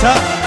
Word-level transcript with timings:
साथ 0.00 0.37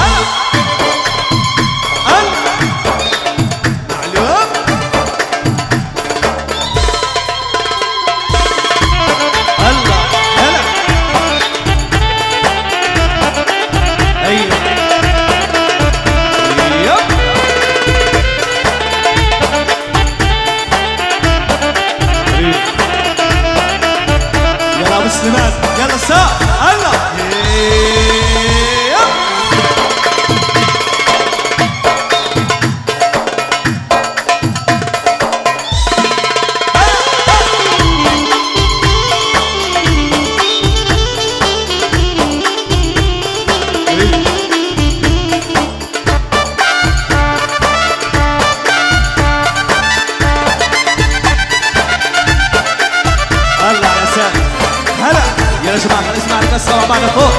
يا 55.65 55.77
شباب 55.77 55.97
خلينا 55.97 56.17
نسمع 56.17 56.39
القصة 56.39 56.71
طالعة 56.71 56.87
معنا 56.87 57.07
فوق 57.07 57.33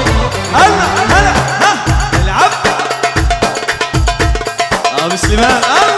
هلا 0.55 0.85
هلا 1.19 1.33
ها 1.63 1.73
العب 2.25 2.51
أبو 5.05 5.17
سليمان 5.17 5.51
هلا 5.51 5.92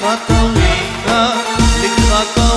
Lichva 0.00 0.16
Kalinga, 0.26 1.20
Lichva 1.82 2.49